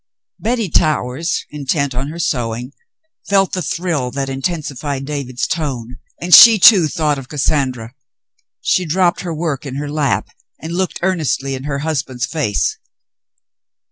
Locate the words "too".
6.57-6.87